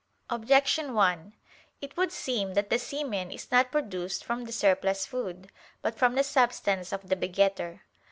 Objection 0.31 0.95
1: 0.95 1.35
It 1.79 1.95
would 1.95 2.11
seem 2.11 2.55
that 2.55 2.71
the 2.71 2.79
semen 2.79 3.29
is 3.29 3.51
not 3.51 3.71
produced 3.71 4.23
from 4.25 4.45
the 4.45 4.51
surplus 4.51 5.05
food, 5.05 5.51
but 5.83 5.95
from 5.95 6.15
the 6.15 6.23
substance 6.23 6.91
of 6.91 7.07
the 7.07 7.15
begetter. 7.15 7.81